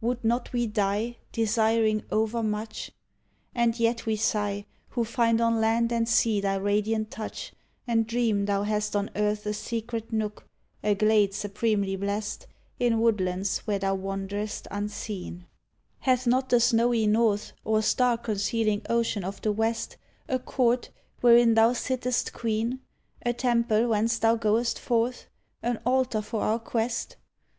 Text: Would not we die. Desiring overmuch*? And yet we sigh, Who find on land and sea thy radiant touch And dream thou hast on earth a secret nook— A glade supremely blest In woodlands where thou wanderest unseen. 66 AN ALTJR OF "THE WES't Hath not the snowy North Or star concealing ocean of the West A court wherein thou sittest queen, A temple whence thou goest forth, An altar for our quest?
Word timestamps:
Would 0.00 0.24
not 0.24 0.50
we 0.54 0.66
die. 0.66 1.18
Desiring 1.30 2.04
overmuch*? 2.10 2.90
And 3.54 3.78
yet 3.78 4.06
we 4.06 4.16
sigh, 4.16 4.64
Who 4.88 5.04
find 5.04 5.42
on 5.42 5.60
land 5.60 5.92
and 5.92 6.08
sea 6.08 6.40
thy 6.40 6.54
radiant 6.56 7.10
touch 7.10 7.52
And 7.86 8.06
dream 8.06 8.46
thou 8.46 8.62
hast 8.62 8.96
on 8.96 9.10
earth 9.14 9.44
a 9.44 9.52
secret 9.52 10.10
nook— 10.10 10.46
A 10.82 10.94
glade 10.94 11.34
supremely 11.34 11.96
blest 11.96 12.46
In 12.78 12.98
woodlands 12.98 13.58
where 13.66 13.78
thou 13.78 13.94
wanderest 13.96 14.66
unseen. 14.70 15.44
66 15.44 15.44
AN 15.44 15.44
ALTJR 15.44 15.48
OF 15.50 16.00
"THE 16.00 16.10
WES't 16.10 16.24
Hath 16.24 16.26
not 16.28 16.48
the 16.48 16.60
snowy 16.60 17.06
North 17.06 17.52
Or 17.62 17.82
star 17.82 18.16
concealing 18.16 18.82
ocean 18.88 19.22
of 19.22 19.42
the 19.42 19.52
West 19.52 19.98
A 20.30 20.38
court 20.38 20.88
wherein 21.20 21.52
thou 21.52 21.74
sittest 21.74 22.32
queen, 22.32 22.80
A 23.26 23.34
temple 23.34 23.88
whence 23.88 24.18
thou 24.18 24.34
goest 24.34 24.78
forth, 24.80 25.26
An 25.62 25.78
altar 25.84 26.22
for 26.22 26.40
our 26.40 26.58
quest? 26.58 27.16